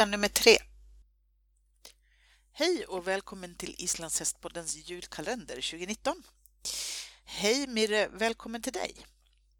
vecka 0.00 0.10
nummer 0.10 0.28
tre. 0.28 0.58
Hej 2.52 2.86
och 2.86 3.06
välkommen 3.06 3.54
till 3.54 3.74
Islandshästpoddens 3.78 4.76
julkalender 4.76 5.54
2019. 5.54 6.22
Hej 7.24 7.66
Mirre, 7.66 8.08
välkommen 8.08 8.62
till 8.62 8.72
dig. 8.72 8.96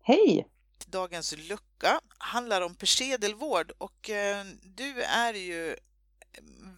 Hej! 0.03 0.47
Dagens 0.87 1.35
lucka 1.37 2.01
handlar 2.19 2.61
om 2.61 2.75
persedelvård 2.75 3.73
och 3.79 4.11
eh, 4.11 4.45
du 4.63 5.03
är 5.03 5.35
ju 5.35 5.77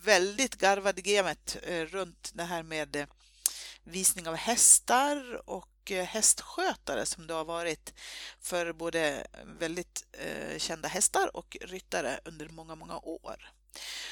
väldigt 0.05 0.55
garvad 0.57 0.99
i 0.99 1.03
gamet 1.03 1.57
eh, 1.63 1.85
runt 1.85 2.31
det 2.35 2.45
här 2.45 2.63
med 2.63 2.97
eh, 2.97 3.07
visning 3.85 4.29
av 4.29 4.35
hästar 4.35 5.43
och 5.51 5.72
hästskötare 5.91 7.07
som 7.07 7.27
du 7.27 7.35
har 7.35 7.45
varit 7.45 7.95
för 8.41 8.73
både 8.73 9.27
väldigt 9.59 10.05
kända 10.57 10.89
hästar 10.89 11.37
och 11.37 11.57
ryttare 11.61 12.21
under 12.25 12.49
många, 12.49 12.75
många 12.75 12.99
år. 12.99 13.53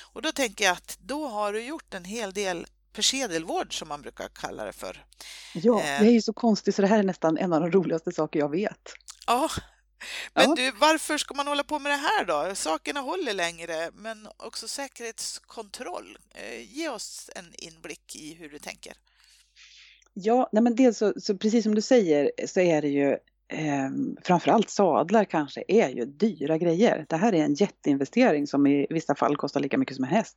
Och 0.00 0.22
då 0.22 0.32
tänker 0.32 0.64
jag 0.64 0.72
att 0.72 0.98
då 1.00 1.28
har 1.28 1.52
du 1.52 1.62
gjort 1.62 1.94
en 1.94 2.04
hel 2.04 2.32
del 2.32 2.66
persedelvård 2.92 3.78
som 3.78 3.88
man 3.88 4.02
brukar 4.02 4.28
kalla 4.28 4.64
det 4.64 4.72
för. 4.72 5.04
Ja, 5.54 5.74
det 5.74 6.06
är 6.06 6.10
ju 6.10 6.22
så 6.22 6.32
konstigt 6.32 6.74
så 6.74 6.82
det 6.82 6.88
här 6.88 6.98
är 6.98 7.02
nästan 7.02 7.38
en 7.38 7.52
av 7.52 7.60
de 7.60 7.72
roligaste 7.72 8.12
saker 8.12 8.38
jag 8.38 8.50
vet. 8.50 8.92
Ja, 9.26 9.50
men 10.34 10.48
ja. 10.48 10.54
du, 10.54 10.70
varför 10.70 11.18
ska 11.18 11.34
man 11.34 11.46
hålla 11.46 11.64
på 11.64 11.78
med 11.78 11.92
det 11.92 11.96
här 11.96 12.24
då? 12.24 12.54
Sakerna 12.54 13.00
håller 13.00 13.34
längre, 13.34 13.90
men 13.94 14.28
också 14.36 14.68
säkerhetskontroll. 14.68 16.18
Eh, 16.34 16.76
ge 16.76 16.88
oss 16.88 17.30
en 17.34 17.54
inblick 17.54 18.16
i 18.16 18.34
hur 18.34 18.48
du 18.48 18.58
tänker. 18.58 18.92
Ja, 20.14 20.48
nej 20.52 20.62
men 20.62 20.74
dels 20.74 20.98
så, 20.98 21.12
så 21.16 21.36
precis 21.36 21.64
som 21.64 21.74
du 21.74 21.80
säger 21.80 22.30
så 22.46 22.60
är 22.60 22.82
det 22.82 22.88
ju 22.88 23.10
eh, 23.48 23.90
framförallt 24.22 24.70
sadlar 24.70 25.24
kanske 25.24 25.64
är 25.68 25.88
ju 25.88 26.04
dyra 26.04 26.58
grejer. 26.58 27.06
Det 27.08 27.16
här 27.16 27.32
är 27.32 27.44
en 27.44 27.54
jätteinvestering 27.54 28.46
som 28.46 28.66
i 28.66 28.86
vissa 28.90 29.14
fall 29.14 29.36
kostar 29.36 29.60
lika 29.60 29.78
mycket 29.78 29.96
som 29.96 30.04
en 30.04 30.10
häst. 30.10 30.36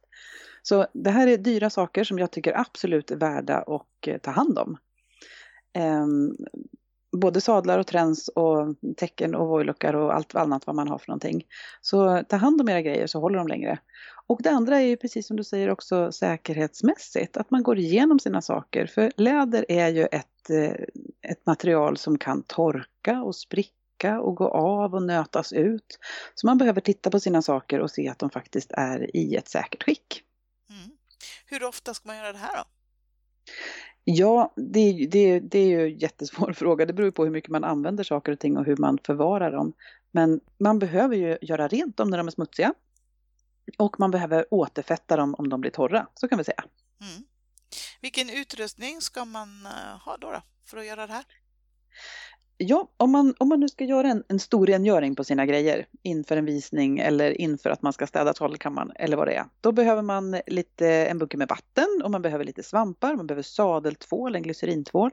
Så 0.62 0.88
det 0.94 1.10
här 1.10 1.28
är 1.28 1.38
dyra 1.38 1.70
saker 1.70 2.04
som 2.04 2.20
jag 2.20 2.32
tycker 2.32 2.60
absolut 2.60 3.12
är 3.12 3.16
värda 3.16 3.58
att 3.58 4.08
eh, 4.08 4.18
ta 4.18 4.32
hand 4.32 4.60
om. 4.60 4.78
Eh, 5.74 6.08
både 7.14 7.42
sadlar 7.42 7.80
och 7.80 7.88
träns 7.88 8.28
och 8.28 8.76
tecken 8.98 9.36
och 9.36 9.48
vojlockar 9.48 9.94
och 9.94 10.16
allt 10.16 10.36
annat 10.36 10.68
vad 10.68 10.76
man 10.76 10.88
har 10.88 10.98
för 10.98 11.08
någonting. 11.08 11.44
Så 11.82 12.24
ta 12.30 12.36
hand 12.36 12.62
om 12.62 12.70
era 12.70 12.82
grejer 12.82 13.08
så 13.08 13.20
håller 13.20 13.38
de 13.38 13.48
längre. 13.48 13.80
Och 14.28 14.42
det 14.42 14.50
andra 14.50 14.82
är 14.82 14.86
ju 14.86 14.98
precis 14.98 15.28
som 15.28 15.38
du 15.38 15.44
säger 15.44 15.70
också 15.70 16.12
säkerhetsmässigt, 16.12 17.38
att 17.38 17.52
man 17.52 17.64
går 17.64 17.80
igenom 17.80 18.20
sina 18.20 18.42
saker. 18.42 18.86
För 18.86 19.12
läder 19.18 19.66
är 19.70 19.90
ju 19.90 20.06
ett, 20.06 20.50
eh, 20.50 20.86
ett 21.32 21.46
material 21.46 21.98
som 21.98 22.18
kan 22.18 22.44
torka 22.44 23.24
och 23.24 23.36
spricka 23.36 24.22
och 24.22 24.36
gå 24.36 24.48
av 24.48 24.96
och 24.96 25.04
nötas 25.04 25.54
ut. 25.54 26.00
Så 26.36 26.48
man 26.48 26.58
behöver 26.58 26.82
titta 26.82 27.10
på 27.10 27.20
sina 27.20 27.42
saker 27.42 27.80
och 27.80 27.92
se 27.92 28.10
att 28.10 28.20
de 28.20 28.30
faktiskt 28.30 28.72
är 28.72 29.16
i 29.16 29.36
ett 29.36 29.48
säkert 29.48 29.84
skick. 29.84 30.24
Mm. 30.70 30.98
Hur 31.46 31.64
ofta 31.64 31.94
ska 31.94 32.08
man 32.08 32.18
göra 32.18 32.32
det 32.32 32.38
här 32.38 32.56
då? 32.56 32.64
Ja, 34.04 34.54
det, 34.56 35.08
det, 35.12 35.40
det 35.40 35.60
är 35.60 35.68
ju 35.68 35.92
en 35.92 35.98
jättesvår 35.98 36.54
fråga. 36.58 36.86
Det 36.86 36.94
beror 36.94 37.12
på 37.12 37.24
hur 37.24 37.32
mycket 37.32 37.50
man 37.50 37.64
använder 37.64 38.04
saker 38.04 38.32
och 38.32 38.40
ting 38.40 38.58
och 38.58 38.66
hur 38.66 38.78
man 38.78 38.98
förvarar 39.06 39.52
dem. 39.52 39.74
Men 40.12 40.40
man 40.58 40.80
behöver 40.80 41.16
ju 41.16 41.38
göra 41.42 41.68
rent 41.68 41.98
dem 41.98 42.10
när 42.10 42.18
de 42.18 42.28
är 42.28 42.32
smutsiga. 42.32 42.74
Och 43.78 44.00
man 44.00 44.12
behöver 44.12 44.46
återfetta 44.54 45.18
dem 45.18 45.36
om 45.36 45.50
de 45.50 45.62
blir 45.62 45.72
torra, 45.72 46.08
så 46.14 46.28
kan 46.28 46.38
vi 46.38 46.44
säga. 46.44 46.64
Mm. 47.02 47.24
Vilken 48.02 48.30
utrustning 48.30 49.02
ska 49.02 49.26
man 49.26 49.66
eh, 49.66 50.00
ha 50.06 50.18
då, 50.18 50.32
då 50.32 50.42
för 50.66 50.78
att 50.78 50.86
göra 50.86 51.08
det 51.08 51.14
här? 51.14 51.26
Ja, 52.66 52.88
om 52.98 53.12
man, 53.12 53.34
om 53.38 53.50
man 53.50 53.60
nu 53.60 53.70
ska 53.70 53.84
göra 53.84 54.08
en, 54.08 54.24
en 54.28 54.40
stor 54.40 54.68
rengöring 54.68 55.16
på 55.16 55.24
sina 55.24 55.46
grejer 55.46 55.88
inför 56.02 56.38
en 56.38 56.46
visning 56.46 57.00
eller 57.00 57.42
inför 57.42 57.70
att 57.70 57.82
man 57.82 57.94
ska 57.94 58.08
städa 58.08 58.34
trollkammaren 58.34 58.92
eller 58.96 59.18
vad 59.18 59.28
det 59.28 59.34
är. 59.34 59.46
Då 59.62 59.72
behöver 59.72 60.02
man 60.02 60.42
lite, 60.48 60.88
en 60.88 61.18
bunke 61.18 61.38
med 61.38 61.48
vatten 61.48 62.02
och 62.04 62.12
man 62.12 62.22
behöver 62.22 62.46
lite 62.46 62.64
svampar, 62.64 63.16
man 63.16 63.28
behöver 63.28 63.44
sadeltvål, 63.44 64.36
en 64.36 64.44
glycerintvål. 64.44 65.12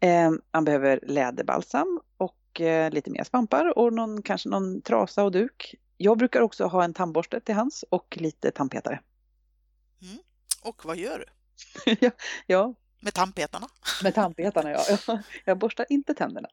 Eh, 0.00 0.30
man 0.52 0.64
behöver 0.64 1.00
läderbalsam 1.02 2.00
och 2.16 2.60
eh, 2.60 2.90
lite 2.90 3.10
mer 3.10 3.24
svampar 3.24 3.78
och 3.78 3.92
någon, 3.92 4.22
kanske 4.22 4.48
någon 4.48 4.82
trasa 4.82 5.24
och 5.24 5.32
duk. 5.32 5.74
Jag 5.96 6.18
brukar 6.18 6.40
också 6.40 6.66
ha 6.66 6.84
en 6.84 6.94
tandborste 6.94 7.40
till 7.40 7.54
hands 7.54 7.84
och 7.90 8.18
lite 8.20 8.50
tandpetare. 8.50 9.00
Mm. 10.02 10.18
Och 10.62 10.84
vad 10.84 10.96
gör 10.96 11.18
du? 11.18 11.96
ja, 12.00 12.10
ja, 12.46 12.74
med 13.00 13.14
tandpetarna? 13.14 13.66
Med 14.02 14.14
tandpetarna, 14.14 14.70
ja. 14.70 14.84
Jag 15.44 15.58
borstar 15.58 15.86
inte 15.88 16.14
tänderna. 16.14 16.48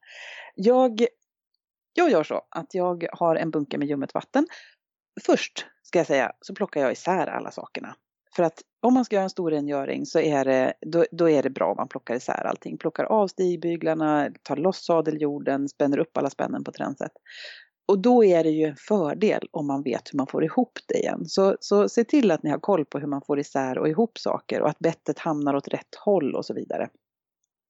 Jag, 0.56 1.06
jag 1.94 2.12
gör 2.12 2.24
så 2.24 2.42
att 2.50 2.74
jag 2.74 3.08
har 3.12 3.36
en 3.36 3.52
bunke 3.52 3.78
med 3.78 3.88
ljummet 3.88 4.14
vatten. 4.14 4.48
Först, 5.26 5.66
ska 5.84 6.00
jag 6.00 6.08
säga, 6.08 6.32
så 6.42 6.56
plockar 6.56 6.82
jag 6.82 6.92
isär 6.92 7.28
alla 7.28 7.52
sakerna. 7.52 7.96
För 8.36 8.44
att 8.44 8.62
om 8.82 8.94
man 8.94 9.06
ska 9.06 9.16
göra 9.16 9.24
en 9.24 9.30
stor 9.30 9.52
rengöring 9.52 10.06
så 10.06 10.20
är 10.20 10.46
det, 10.46 10.74
då, 10.82 11.06
då 11.12 11.30
är 11.30 11.44
det 11.44 11.50
bra 11.50 11.72
om 11.72 11.78
man 11.78 11.88
plockar 11.88 12.16
isär 12.16 12.46
allting. 12.46 12.78
Plockar 12.78 13.04
av 13.04 13.28
stigbyglarna, 13.28 14.30
tar 14.44 14.56
loss 14.56 14.86
sadeljorden, 14.86 15.70
spänner 15.70 15.98
upp 15.98 16.18
alla 16.18 16.30
spännen 16.30 16.64
på 16.64 16.72
tränset. 16.72 17.12
Och 17.88 18.00
då 18.00 18.24
är 18.24 18.44
det 18.44 18.50
ju 18.50 18.66
en 18.66 18.76
fördel 18.76 19.48
om 19.52 19.68
man 19.68 19.84
vet 19.84 20.14
hur 20.14 20.18
man 20.18 20.28
får 20.28 20.44
ihop 20.44 20.80
det 20.88 20.98
igen. 20.98 21.26
Så, 21.26 21.58
så 21.60 21.90
se 21.90 22.04
till 22.04 22.32
att 22.32 22.44
ni 22.44 22.50
har 22.50 22.60
koll 22.60 22.86
på 22.86 23.00
hur 23.00 23.08
man 23.08 23.22
får 23.22 23.40
isär 23.40 23.78
och 23.78 23.90
ihop 23.90 24.18
saker 24.18 24.62
och 24.62 24.70
att 24.70 24.80
bettet 24.80 25.20
hamnar 25.20 25.56
åt 25.56 25.68
rätt 25.68 25.96
håll 26.06 26.36
och 26.36 26.46
så 26.46 26.54
vidare. 26.54 26.90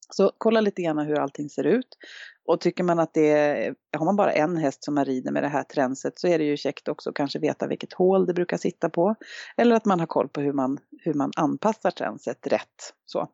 Så 0.10 0.32
kolla 0.38 0.62
lite 0.62 0.82
grann 0.82 0.98
hur 0.98 1.20
allting 1.20 1.50
ser 1.50 1.64
ut. 1.64 1.98
Och 2.46 2.62
tycker 2.62 2.84
man 2.84 3.00
att 3.00 3.14
det 3.14 3.32
är, 3.32 3.76
har 3.98 4.06
man 4.06 4.16
bara 4.16 4.34
en 4.34 4.58
häst 4.58 4.84
som 4.84 4.96
man 4.96 5.06
rider 5.06 5.32
med 5.32 5.44
det 5.44 5.50
här 5.50 5.64
tränset 5.64 6.20
så 6.20 6.28
är 6.28 6.38
det 6.38 6.46
ju 6.46 6.58
käckt 6.58 6.88
också 6.88 7.10
att 7.10 7.16
kanske 7.16 7.40
veta 7.40 7.68
vilket 7.68 7.94
hål 7.94 8.26
det 8.26 8.34
brukar 8.34 8.58
sitta 8.58 8.90
på. 8.90 9.16
Eller 9.58 9.76
att 9.76 9.86
man 9.86 10.00
har 10.00 10.08
koll 10.08 10.30
på 10.30 10.42
hur 10.42 10.54
man, 10.54 10.80
hur 11.02 11.14
man 11.14 11.32
anpassar 11.36 11.92
tränset 11.92 12.48
rätt. 12.48 12.94
Så. 13.06 13.28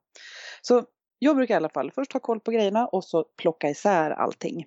så 0.61 0.83
jag 1.19 1.35
brukar 1.35 1.53
i 1.53 1.57
alla 1.57 1.69
fall 1.69 1.91
först 1.91 2.13
ha 2.13 2.19
koll 2.19 2.39
på 2.39 2.51
grejerna 2.51 2.87
och 2.87 3.03
så 3.03 3.23
plocka 3.23 3.69
isär 3.69 4.11
allting. 4.11 4.65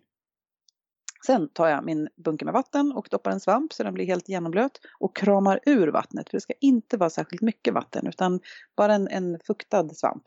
Sen 1.26 1.48
tar 1.48 1.68
jag 1.68 1.84
min 1.84 2.08
bunke 2.16 2.44
med 2.44 2.54
vatten 2.54 2.92
och 2.92 3.08
doppar 3.10 3.30
en 3.30 3.40
svamp 3.40 3.72
så 3.72 3.82
den 3.82 3.94
blir 3.94 4.06
helt 4.06 4.28
genomblöt 4.28 4.80
och 4.98 5.16
kramar 5.16 5.60
ur 5.66 5.88
vattnet. 5.88 6.30
För 6.30 6.36
det 6.36 6.40
ska 6.40 6.52
inte 6.60 6.96
vara 6.96 7.10
särskilt 7.10 7.42
mycket 7.42 7.74
vatten 7.74 8.06
utan 8.06 8.40
bara 8.76 8.94
en, 8.94 9.08
en 9.08 9.38
fuktad 9.46 9.88
svamp. 9.88 10.22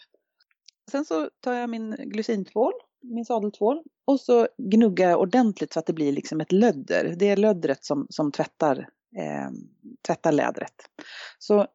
Sen 0.92 1.06
så 1.06 1.30
tar 1.40 1.54
jag 1.54 1.70
min 1.70 1.96
glycintvål, 2.00 2.74
min 3.02 3.26
sadeltvål 3.26 3.84
och 4.06 4.20
så 4.20 4.48
gnuggar 4.58 5.10
jag 5.10 5.20
ordentligt 5.20 5.74
så 5.74 5.80
att 5.80 5.86
det 5.86 5.94
blir 5.94 6.12
liksom 6.12 6.42
ett 6.42 6.52
lödder. 6.52 7.16
Det 7.20 7.30
är 7.30 7.38
löddret 7.38 7.84
som, 7.84 8.08
som 8.10 8.32
tvättar, 8.32 8.78
eh, 9.18 9.50
tvättar 10.08 10.32
lädret. 10.32 10.76
Så 11.40 11.68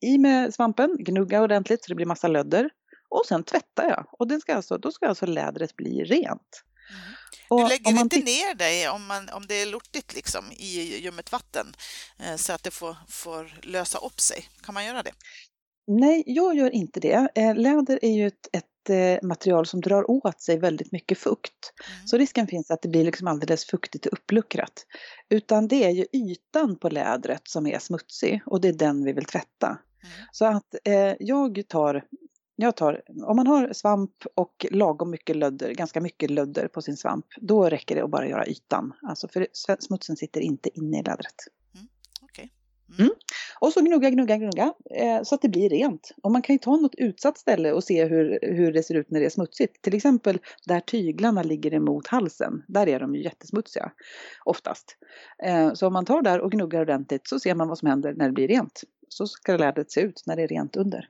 i 0.00 0.18
med 0.18 0.54
svampen, 0.54 0.96
gnugga 0.98 1.42
ordentligt 1.42 1.84
så 1.84 1.88
det 1.88 1.94
blir 1.94 2.06
massa 2.06 2.28
lödder. 2.28 2.70
Och 3.08 3.26
sen 3.26 3.42
tvättar 3.42 3.84
jag 3.84 4.06
och 4.12 4.28
den 4.28 4.40
ska 4.40 4.54
alltså, 4.54 4.78
då 4.78 4.92
ska 4.92 5.08
alltså 5.08 5.26
lädret 5.26 5.76
bli 5.76 6.04
rent. 6.04 6.62
Mm. 6.90 7.14
Och 7.48 7.60
du 7.60 7.68
lägger 7.68 8.00
inte 8.00 8.18
ner 8.18 8.54
dig 8.54 8.88
om, 8.88 9.06
man, 9.06 9.28
om 9.28 9.46
det 9.46 9.54
är 9.54 9.66
lortigt 9.66 10.14
liksom, 10.14 10.52
i 10.52 10.98
ljummet 11.02 11.32
vatten 11.32 11.74
eh, 12.18 12.36
så 12.36 12.52
att 12.52 12.62
det 12.62 12.70
får, 12.70 12.96
får 13.08 13.58
lösa 13.62 13.98
upp 13.98 14.20
sig. 14.20 14.48
Kan 14.62 14.74
man 14.74 14.84
göra 14.84 15.02
det? 15.02 15.12
Nej, 15.86 16.22
jag 16.26 16.56
gör 16.56 16.70
inte 16.70 17.00
det. 17.00 17.28
Eh, 17.34 17.54
läder 17.54 17.98
är 18.02 18.12
ju 18.12 18.26
ett, 18.26 18.48
ett 18.52 18.90
eh, 18.90 19.26
material 19.26 19.66
som 19.66 19.80
drar 19.80 20.10
åt 20.10 20.40
sig 20.40 20.58
väldigt 20.58 20.92
mycket 20.92 21.18
fukt. 21.18 21.72
Mm. 21.88 22.06
Så 22.06 22.18
risken 22.18 22.46
finns 22.46 22.70
att 22.70 22.82
det 22.82 22.88
blir 22.88 23.04
liksom 23.04 23.26
alldeles 23.26 23.64
fuktigt 23.64 24.06
och 24.06 24.12
uppluckrat. 24.12 24.86
Utan 25.28 25.68
det 25.68 25.84
är 25.84 25.90
ju 25.90 26.06
ytan 26.12 26.78
på 26.78 26.88
lädret 26.88 27.42
som 27.44 27.66
är 27.66 27.78
smutsig 27.78 28.40
och 28.46 28.60
det 28.60 28.68
är 28.68 28.72
den 28.72 29.04
vi 29.04 29.12
vill 29.12 29.24
tvätta. 29.24 29.66
Mm. 29.66 30.26
Så 30.32 30.44
att 30.44 30.74
eh, 30.84 31.14
jag 31.18 31.62
tar 31.68 32.04
jag 32.56 32.76
tar, 32.76 33.02
om 33.24 33.36
man 33.36 33.46
har 33.46 33.72
svamp 33.72 34.24
och 34.34 34.66
lagom 34.70 35.10
mycket 35.10 35.36
lödder, 35.36 35.74
ganska 35.74 36.00
mycket 36.00 36.30
lödder 36.30 36.68
på 36.68 36.82
sin 36.82 36.96
svamp, 36.96 37.26
då 37.40 37.68
räcker 37.68 37.94
det 37.94 38.04
att 38.04 38.10
bara 38.10 38.28
göra 38.28 38.46
ytan. 38.46 38.92
Alltså 39.02 39.28
för 39.28 39.46
smutsen 39.78 40.16
sitter 40.16 40.40
inte 40.40 40.78
inne 40.78 41.00
i 41.00 41.02
lädret. 41.02 41.34
Mm, 41.74 41.86
okay. 42.22 42.48
mm. 42.88 43.00
Mm. 43.00 43.10
Och 43.60 43.72
så 43.72 43.80
gnugga, 43.80 44.10
gnugga, 44.10 44.36
gnugga 44.36 44.74
eh, 44.90 45.22
så 45.22 45.34
att 45.34 45.42
det 45.42 45.48
blir 45.48 45.68
rent. 45.68 46.10
Och 46.22 46.32
man 46.32 46.42
kan 46.42 46.54
ju 46.54 46.58
ta 46.58 46.76
något 46.76 46.94
utsatt 46.94 47.38
ställe 47.38 47.72
och 47.72 47.84
se 47.84 48.04
hur, 48.04 48.38
hur 48.42 48.72
det 48.72 48.82
ser 48.82 48.94
ut 48.94 49.10
när 49.10 49.20
det 49.20 49.26
är 49.26 49.30
smutsigt. 49.30 49.82
Till 49.82 49.94
exempel 49.94 50.38
där 50.66 50.80
tyglarna 50.80 51.42
ligger 51.42 51.74
emot 51.74 52.06
halsen. 52.06 52.62
Där 52.68 52.88
är 52.88 53.00
de 53.00 53.14
ju 53.14 53.22
jättesmutsiga 53.22 53.92
oftast. 54.44 54.96
Eh, 55.44 55.72
så 55.72 55.86
om 55.86 55.92
man 55.92 56.04
tar 56.04 56.22
där 56.22 56.40
och 56.40 56.52
gnuggar 56.52 56.80
ordentligt 56.80 57.28
så 57.28 57.40
ser 57.40 57.54
man 57.54 57.68
vad 57.68 57.78
som 57.78 57.88
händer 57.88 58.14
när 58.14 58.26
det 58.26 58.32
blir 58.32 58.48
rent. 58.48 58.80
Så 59.08 59.26
ska 59.26 59.56
lädret 59.56 59.90
se 59.90 60.00
ut 60.00 60.22
när 60.26 60.36
det 60.36 60.42
är 60.42 60.48
rent 60.48 60.76
under. 60.76 61.08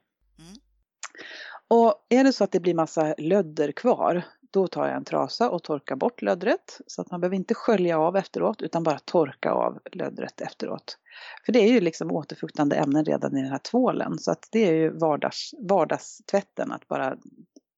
Och 1.69 2.07
är 2.09 2.25
det 2.25 2.33
så 2.33 2.45
att 2.45 2.53
det 2.53 2.61
blir 2.61 2.75
massa 2.75 3.15
lödder 3.19 3.73
kvar, 3.73 4.25
då 4.51 4.69
tar 4.69 4.87
jag 4.87 4.97
en 4.97 5.05
trasa 5.05 5.51
och 5.51 5.63
torkar 5.63 5.97
bort 5.97 6.23
löddret. 6.23 6.81
Så 6.87 7.03
att 7.03 7.11
man 7.11 7.21
behöver 7.21 7.37
inte 7.37 7.55
skölja 7.55 7.99
av 7.99 8.17
efteråt 8.17 8.63
utan 8.63 8.83
bara 8.83 8.99
torka 8.99 9.51
av 9.51 9.79
löddret 9.93 10.41
efteråt. 10.41 10.99
För 11.47 11.53
det 11.53 11.59
är 11.59 11.73
ju 11.73 11.81
liksom 11.81 12.13
återfuktande 12.13 12.77
ämnen 12.77 13.05
redan 13.05 13.37
i 13.37 13.43
den 13.43 13.51
här 13.51 13.59
tvålen. 13.59 14.19
Så 14.19 14.31
att 14.31 14.49
det 14.53 14.69
är 14.69 14.73
ju 14.73 14.99
vardags, 14.99 15.55
vardagstvätten 15.59 16.73
att 16.73 16.89
bara 16.89 17.17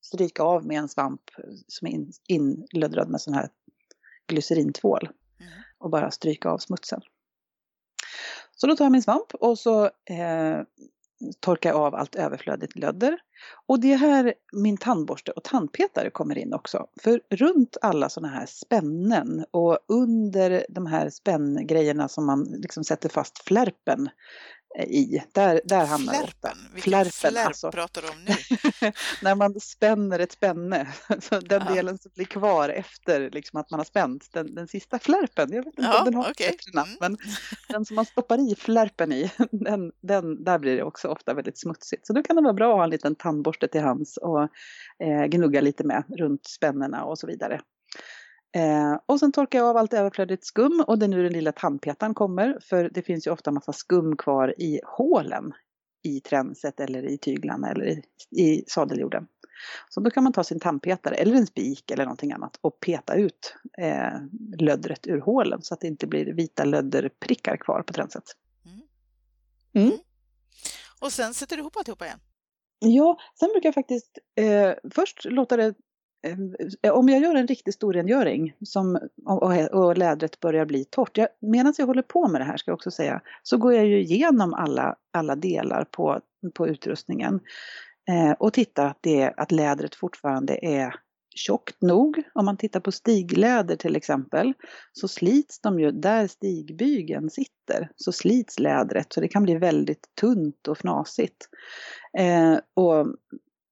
stryka 0.02 0.43
av 0.43 0.67
med 0.67 0.79
en 0.79 0.88
svamp 0.88 1.23
som 1.67 1.88
är 1.88 2.06
inlöddrad 2.29 3.08
med 3.08 3.20
sån 3.20 3.34
här 3.34 3.49
glycerintvål. 4.26 5.08
Mm. 5.41 5.52
Och 5.79 5.91
bara 5.91 6.11
stryka 6.11 6.50
av 6.50 6.58
smutsen. 6.58 7.00
Så 8.56 8.67
då 8.67 8.76
tar 8.76 8.84
jag 8.84 8.93
min 8.93 9.02
svamp 9.02 9.34
och 9.34 9.58
så 9.58 9.84
eh, 9.84 10.62
torkar 11.41 11.73
av 11.73 11.94
allt 11.94 12.15
överflödigt 12.15 12.76
lödder. 12.76 13.19
Och 13.67 13.81
det 13.81 13.93
är 13.93 13.97
här 13.97 14.35
min 14.53 14.76
tandborste 14.76 15.32
och 15.32 15.44
tandpetare 15.44 16.11
kommer 16.11 16.38
in 16.38 16.55
också. 16.55 16.87
För 17.03 17.20
runt 17.31 17.76
alla 17.82 18.09
sådana 18.09 18.35
här 18.35 18.47
spännen 18.47 19.44
och 19.50 19.79
under 19.88 20.67
de 20.69 20.87
här 20.87 21.11
spänngrejerna 21.11 22.09
som 22.09 22.26
man 22.26 22.44
liksom 22.44 22.85
sätter 22.85 23.09
fast 23.09 23.38
flärpen 23.38 24.09
i. 24.88 25.23
Där, 25.32 25.61
där 25.65 25.87
hamnar 25.87 26.12
flärpen. 26.12 26.23
det 26.23 26.49
ofta. 26.49 26.53
Vilken 26.75 26.91
Flärpen, 26.91 27.12
flärp 27.31 27.47
alltså. 27.47 27.70
pratar 27.70 28.03
du 28.03 28.09
om 28.09 28.25
nu? 28.25 28.35
När 29.23 29.35
man 29.35 29.61
spänner 29.61 30.19
ett 30.19 30.32
spänne, 30.32 30.88
så 31.20 31.41
den 31.41 31.62
Ja. 31.67 31.75
delen 31.75 31.99
som 31.99 32.11
blir 32.15 32.25
kvar 32.25 32.69
efter 32.69 33.31
liksom 33.31 33.61
att 33.61 33.70
man 33.70 33.81
har 33.81 33.85
spänt, 33.85 34.29
den, 34.32 34.55
den 34.55 34.69
sista 34.69 34.99
flärpen, 34.99 35.53
jag 35.53 35.59
vet 35.65 35.67
inte 35.67 35.82
Ja, 35.82 35.99
om 35.99 36.05
den 36.05 36.15
har 36.15 36.25
ett 36.25 36.31
okej. 36.31 36.50
bättre 36.50 36.70
namn, 36.75 36.88
Mm. 36.91 36.97
men 37.00 37.17
den 37.69 37.85
som 37.85 37.94
man 37.97 38.05
stoppar 38.06 38.50
i 38.53 38.55
flärpen 38.55 39.12
i, 39.12 39.31
den, 39.50 39.93
den, 40.00 40.44
där 40.44 40.59
blir 40.59 40.76
det 40.76 40.82
också 40.82 41.09
ofta 41.09 41.35
väldigt 41.35 41.59
smutsigt. 41.59 42.06
Så 42.06 42.12
då 42.12 42.23
kan 42.23 42.37
det 42.37 42.43
vara 42.43 42.53
bra 42.55 42.70
att 42.73 42.76
ha 42.79 42.85
en 42.85 42.91
liten 42.91 43.15
tandborste 43.15 43.69
till 43.69 43.81
hands 43.81 44.17
och 44.17 44.43
eh, 45.05 45.25
gnugga 45.29 45.61
lite 45.61 45.85
med 45.85 46.05
runt 46.19 46.47
spännena 46.47 47.05
och 47.05 47.19
så 47.19 47.26
vidare. 47.26 47.61
Eh, 48.56 48.98
och 49.06 49.20
sen 49.20 49.32
torkar 49.32 49.58
jag 49.58 49.68
av 49.68 49.76
allt 49.76 49.92
överflödigt 49.92 50.44
skum 50.44 50.84
och 50.86 50.98
det 50.98 51.06
är 51.06 51.08
nu 51.08 51.22
den 51.22 51.32
lilla 51.32 51.52
tandpetaren 51.52 52.14
kommer. 52.14 52.58
För 52.62 52.90
det 52.94 53.02
finns 53.02 53.26
ju 53.26 53.30
ofta 53.30 53.50
massa 53.50 53.72
skum 53.72 54.16
kvar 54.16 54.54
i 54.58 54.80
hålen 54.84 55.52
i 56.02 56.20
tränset 56.20 56.80
eller 56.80 57.06
i 57.06 57.18
tyglarna 57.18 57.70
eller 57.70 57.86
i, 57.88 58.02
i 58.30 58.64
sadeljorden. 58.66 59.26
Så 59.88 60.00
då 60.00 60.10
kan 60.10 60.24
man 60.24 60.32
ta 60.32 60.44
sin 60.44 60.60
tandpetare 60.60 61.14
eller 61.14 61.36
en 61.36 61.46
spik 61.46 61.90
eller 61.90 62.04
någonting 62.04 62.32
annat 62.32 62.58
och 62.60 62.80
peta 62.80 63.14
ut 63.14 63.54
eh, 63.78 64.12
löddret 64.58 65.06
ur 65.06 65.20
hålen 65.20 65.62
så 65.62 65.74
att 65.74 65.80
det 65.80 65.86
inte 65.86 66.06
blir 66.06 66.26
vita 66.26 66.64
lödderprickar 66.64 67.56
kvar 67.56 67.82
på 67.82 67.92
tränset. 67.92 68.24
Och 71.00 71.12
sen 71.12 71.34
sätter 71.34 71.56
du 71.56 71.60
ihop 71.60 71.76
alltihopa 71.76 72.06
igen? 72.06 72.18
Ja, 72.78 73.18
sen 73.38 73.48
brukar 73.52 73.66
jag 73.66 73.74
faktiskt 73.74 74.18
eh, 74.34 74.72
först 74.94 75.24
låta 75.24 75.56
det 75.56 75.74
Ehm, 76.23 76.55
eh, 76.82 76.93
om 76.93 77.09
jag 77.09 77.23
gör 77.23 77.35
en 77.35 77.47
riktig 77.47 77.75
storrengöring 77.75 78.55
som, 78.65 78.99
och, 79.26 79.73
och- 79.73 79.97
lädret 79.99 80.41
börjar 80.41 80.67
bli 80.67 80.85
torrt, 80.85 81.17
jag, 81.17 81.29
medan 81.41 81.75
jag 81.79 81.87
håller 81.87 82.03
på 82.03 82.29
med 82.29 82.41
det 82.41 82.44
här 82.44 82.56
ska 82.56 82.70
jag 82.70 82.76
också 82.76 82.91
säga, 82.91 83.20
så 83.43 83.56
går 83.56 83.75
jag 83.75 83.87
ju 83.87 84.00
igenom 84.00 84.55
alla, 84.55 84.97
alla 85.12 85.37
delar 85.37 85.85
på, 85.85 86.20
på 86.55 86.69
utrustningen 86.69 87.41
eh, 88.11 88.32
och 88.32 88.53
tittar 88.53 88.87
att, 88.87 88.99
det, 89.00 89.35
att 89.37 89.53
lädret 89.53 89.94
fortfarande 89.94 90.65
är 90.67 90.94
tjockt 91.35 91.82
nog. 91.82 92.23
Om 92.35 92.44
man 92.44 92.56
tittar 92.56 92.81
på 92.81 92.93
stigläder 92.93 93.76
till 93.76 93.97
exempel 93.97 94.53
så 94.93 95.09
slits 95.09 95.61
de 95.61 95.81
ju, 95.81 95.91
där 95.91 96.26
stigbygeln 96.26 97.31
sitter, 97.31 97.91
så 97.97 98.12
slits 98.12 98.59
lädret 98.59 99.12
så 99.12 99.20
det 99.20 99.29
kan 99.29 99.43
bli 99.43 99.55
väldigt 99.55 100.06
tunt 100.20 100.69
och 100.69 100.79
fnasigt. 100.79 101.49
Eh, 102.19 102.59
och 102.75 103.06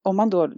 om 0.07 0.15
man 0.15 0.29
då 0.29 0.51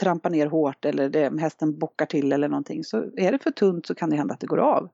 trampar 0.00 0.30
ner 0.30 0.46
hårt 0.46 0.84
eller 0.84 1.08
det, 1.08 1.40
hästen 1.40 1.78
bockar 1.78 2.06
till 2.06 2.32
eller 2.32 2.48
någonting 2.48 2.84
så 2.84 2.96
är 3.16 3.32
det 3.32 3.38
för 3.38 3.50
tunt 3.50 3.86
så 3.86 3.94
kan 3.94 4.10
det 4.10 4.16
hända 4.16 4.34
att 4.34 4.40
det 4.40 4.46
går 4.46 4.58
av. 4.58 4.90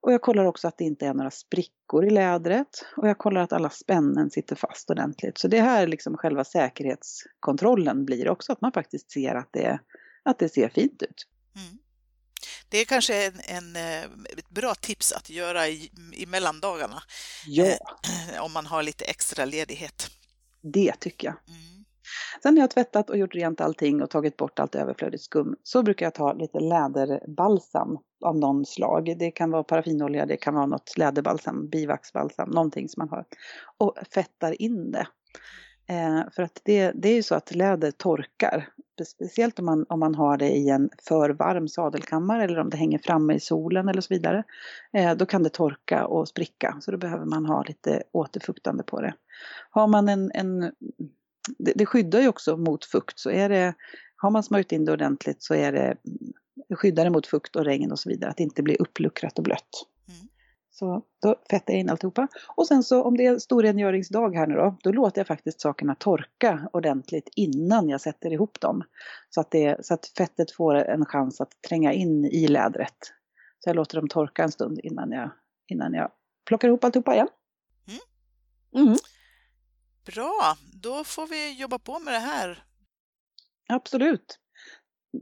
Och 0.00 0.12
jag 0.12 0.22
kollar 0.22 0.44
också 0.44 0.68
att 0.68 0.78
det 0.78 0.84
inte 0.84 1.06
är 1.06 1.14
några 1.14 1.30
sprickor 1.30 2.06
i 2.06 2.10
lädret 2.10 2.86
och 2.96 3.08
jag 3.08 3.18
kollar 3.18 3.40
att 3.40 3.52
alla 3.52 3.70
spännen 3.70 4.30
sitter 4.30 4.56
fast 4.56 4.90
ordentligt. 4.90 5.38
Så 5.38 5.48
det 5.48 5.60
här 5.60 5.86
liksom 5.86 6.16
själva 6.16 6.44
säkerhetskontrollen 6.44 8.04
blir 8.04 8.28
också 8.28 8.52
att 8.52 8.60
man 8.60 8.72
faktiskt 8.72 9.10
ser 9.10 9.34
att 9.34 9.48
det, 9.52 9.78
att 10.22 10.38
det 10.38 10.48
ser 10.48 10.68
fint 10.68 11.02
ut. 11.02 11.26
Mm. 11.56 11.78
Det 12.68 12.78
är 12.78 12.84
kanske 12.84 13.26
en, 13.26 13.40
en, 13.48 13.76
eh, 13.76 14.04
ett 14.38 14.50
bra 14.50 14.74
tips 14.74 15.12
att 15.12 15.30
göra 15.30 15.68
i, 15.68 15.90
i 16.12 16.26
mellandagarna 16.26 17.02
Ja, 17.46 17.76
om 18.40 18.52
man 18.52 18.66
har 18.66 18.82
lite 18.82 19.04
extra 19.04 19.44
ledighet. 19.44 20.06
det 20.60 20.92
tycker 21.00 21.26
jag. 21.28 21.36
Mm. 21.48 21.75
Sen 22.42 22.54
när 22.54 22.60
jag 22.60 22.62
har 22.62 22.68
tvättat 22.68 23.10
och 23.10 23.18
gjort 23.18 23.34
rent 23.34 23.60
allting 23.60 24.02
och 24.02 24.10
tagit 24.10 24.36
bort 24.36 24.58
allt 24.58 24.74
överflödigt 24.74 25.22
skum 25.22 25.56
så 25.62 25.82
brukar 25.82 26.06
jag 26.06 26.14
ta 26.14 26.32
lite 26.32 26.60
läderbalsam 26.60 27.98
av 28.24 28.36
någon 28.36 28.66
slag. 28.66 29.18
Det 29.18 29.30
kan 29.30 29.50
vara 29.50 29.64
paraffinolja, 29.64 30.26
det 30.26 30.36
kan 30.36 30.54
vara 30.54 30.66
något 30.66 30.98
läderbalsam, 30.98 31.68
bivaxbalsam, 31.68 32.50
någonting 32.50 32.88
som 32.88 33.00
man 33.00 33.08
har. 33.08 33.24
Och 33.78 33.94
fettar 34.14 34.62
in 34.62 34.90
det. 34.90 35.06
Eh, 35.88 36.22
för 36.32 36.42
att 36.42 36.60
det, 36.64 36.92
det 36.94 37.08
är 37.08 37.14
ju 37.14 37.22
så 37.22 37.34
att 37.34 37.54
läder 37.54 37.90
torkar. 37.90 38.68
Speciellt 39.06 39.58
om 39.58 39.64
man, 39.64 39.86
om 39.88 40.00
man 40.00 40.14
har 40.14 40.36
det 40.36 40.50
i 40.50 40.68
en 40.68 40.90
för 41.08 41.30
varm 41.30 41.68
sadelkammare 41.68 42.44
eller 42.44 42.58
om 42.58 42.70
det 42.70 42.76
hänger 42.76 42.98
framme 42.98 43.34
i 43.34 43.40
solen 43.40 43.88
eller 43.88 44.00
så 44.00 44.14
vidare. 44.14 44.42
Eh, 44.92 45.14
då 45.14 45.26
kan 45.26 45.42
det 45.42 45.48
torka 45.48 46.06
och 46.06 46.28
spricka. 46.28 46.76
Så 46.80 46.90
då 46.90 46.98
behöver 46.98 47.24
man 47.24 47.46
ha 47.46 47.62
lite 47.62 48.02
återfuktande 48.12 48.82
på 48.82 49.00
det. 49.00 49.14
Har 49.70 49.86
man 49.86 50.08
en, 50.08 50.30
en 50.34 50.72
det, 51.58 51.72
det 51.74 51.86
skyddar 51.86 52.20
ju 52.20 52.28
också 52.28 52.56
mot 52.56 52.84
fukt. 52.84 53.18
Så 53.18 53.30
är 53.30 53.48
det, 53.48 53.74
har 54.16 54.30
man 54.30 54.42
smörjt 54.42 54.72
in 54.72 54.84
det 54.84 54.92
ordentligt 54.92 55.42
så 55.42 55.54
är 55.54 55.72
det, 55.72 55.96
det 56.68 56.76
skyddar 56.76 57.04
det 57.04 57.10
mot 57.10 57.26
fukt 57.26 57.56
och 57.56 57.64
regn 57.64 57.92
och 57.92 57.98
så 57.98 58.08
vidare. 58.08 58.30
Att 58.30 58.36
det 58.36 58.42
inte 58.42 58.62
blir 58.62 58.82
uppluckrat 58.82 59.38
och 59.38 59.44
blött. 59.44 59.86
Mm. 60.08 60.28
Så 60.70 61.02
då 61.22 61.36
fettar 61.50 61.72
jag 61.72 61.80
in 61.80 61.90
alltihopa. 61.90 62.28
Och 62.56 62.66
sen 62.66 62.82
så 62.82 63.02
om 63.02 63.16
det 63.16 63.26
är 63.26 63.38
storrengöringsdag 63.38 64.36
här 64.36 64.46
nu 64.46 64.54
då, 64.54 64.76
då 64.82 64.92
låter 64.92 65.20
jag 65.20 65.26
faktiskt 65.26 65.60
sakerna 65.60 65.94
torka 65.94 66.68
ordentligt 66.72 67.28
innan 67.36 67.88
jag 67.88 68.00
sätter 68.00 68.32
ihop 68.32 68.60
dem. 68.60 68.82
Så 69.30 69.40
att, 69.40 69.50
det, 69.50 69.86
så 69.86 69.94
att 69.94 70.06
fettet 70.06 70.50
får 70.50 70.74
en 70.74 71.04
chans 71.04 71.40
att 71.40 71.62
tränga 71.68 71.92
in 71.92 72.24
i 72.24 72.48
lädret. 72.48 72.96
Så 73.58 73.68
jag 73.68 73.76
låter 73.76 73.96
dem 73.96 74.08
torka 74.08 74.42
en 74.42 74.52
stund 74.52 74.80
innan 74.82 75.12
jag, 75.12 75.30
innan 75.66 75.94
jag 75.94 76.10
plockar 76.44 76.68
ihop 76.68 76.84
alltihopa 76.84 77.14
igen. 77.14 77.28
Mm, 78.74 78.96
Bra, 80.06 80.56
då 80.72 81.04
får 81.04 81.26
vi 81.26 81.52
jobba 81.60 81.78
på 81.78 81.98
med 81.98 82.14
det 82.14 82.18
här. 82.18 82.64
absolut. 83.68 84.38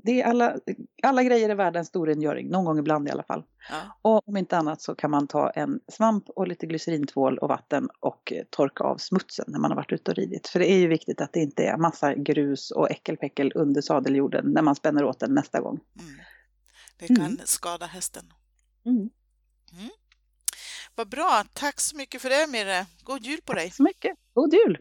Det 0.04 0.20
är 0.22 0.26
alla, 0.26 0.56
alla 1.02 1.22
grejer 1.22 1.48
är 1.48 1.54
värda 1.54 1.78
en 1.78 1.84
storrengöring, 1.84 2.48
någon 2.48 2.64
gång 2.64 2.78
ibland 2.78 3.08
i 3.08 3.10
alla 3.10 3.22
fall. 3.22 3.44
Ja. 3.70 3.98
Och 4.02 4.28
om 4.28 4.36
inte 4.36 4.56
annat 4.58 4.82
så 4.82 4.94
kan 4.94 5.10
man 5.10 5.26
ta 5.28 5.50
en 5.50 5.80
svamp 5.92 6.28
och 6.28 6.48
lite 6.48 6.66
glycerintvål 6.66 7.38
och 7.38 7.48
vatten 7.48 7.88
och 8.00 8.32
torka 8.50 8.84
av 8.84 8.96
smutsen 8.96 9.44
när 9.48 9.58
man 9.58 9.70
har 9.70 9.76
varit 9.76 9.92
ute 9.92 10.10
och 10.10 10.16
ridit. 10.16 10.48
För 10.48 10.58
det 10.58 10.70
är 10.70 10.78
ju 10.78 10.86
viktigt 10.88 11.20
att 11.20 11.32
det 11.32 11.40
inte 11.40 11.64
är 11.64 11.76
massa 11.76 12.14
grus 12.14 12.70
och 12.70 12.90
äckelpäckel 12.90 13.52
under 13.54 13.80
sadeljorden 13.82 14.44
när 14.52 14.62
man 14.62 14.74
spänner 14.74 15.04
åt 15.04 15.20
den 15.20 15.34
nästa 15.34 15.60
gång. 15.60 15.80
Mm. 16.00 16.14
Det 16.98 17.06
kan 17.06 17.16
Mm. 17.26 17.38
skada 17.44 17.86
hästen. 17.86 18.32
Mm. 18.86 19.10
Vad 20.94 21.08
bra, 21.08 21.44
tack 21.52 21.80
så 21.80 21.96
mycket 21.96 22.22
för 22.22 22.28
det 22.28 22.46
Mirre. 22.50 22.86
God 23.02 23.22
jul 23.22 23.40
på 23.44 23.52
dig! 23.52 23.70
Så 23.70 23.82
mycket. 23.82 24.18
God 24.34 24.52
jul! 24.52 24.76